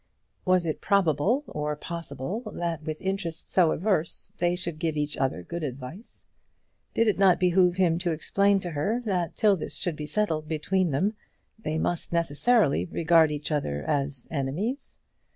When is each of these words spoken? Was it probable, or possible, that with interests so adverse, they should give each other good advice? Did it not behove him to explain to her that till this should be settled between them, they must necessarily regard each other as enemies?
Was 0.45 0.65
it 0.65 0.81
probable, 0.81 1.43
or 1.45 1.75
possible, 1.75 2.51
that 2.55 2.81
with 2.81 3.03
interests 3.03 3.53
so 3.53 3.71
adverse, 3.71 4.33
they 4.39 4.55
should 4.55 4.79
give 4.79 4.97
each 4.97 5.15
other 5.15 5.43
good 5.43 5.61
advice? 5.61 6.25
Did 6.95 7.07
it 7.07 7.19
not 7.19 7.39
behove 7.39 7.75
him 7.75 7.99
to 7.99 8.09
explain 8.11 8.59
to 8.61 8.71
her 8.71 8.99
that 9.05 9.35
till 9.35 9.55
this 9.55 9.75
should 9.75 9.95
be 9.95 10.07
settled 10.07 10.47
between 10.47 10.89
them, 10.89 11.13
they 11.59 11.77
must 11.77 12.11
necessarily 12.13 12.85
regard 12.85 13.29
each 13.31 13.51
other 13.51 13.83
as 13.83 14.27
enemies? 14.31 14.97